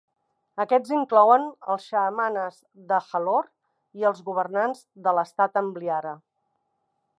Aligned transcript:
Aquests 0.61 0.93
inclouen 0.99 1.43
els 1.73 1.85
Chahamanas 1.89 2.57
de 2.93 2.99
Jalor 3.11 3.47
i 4.01 4.09
els 4.13 4.25
governants 4.31 4.83
de 5.09 5.15
l"Estat 5.15 5.63
Ambliara. 5.65 6.19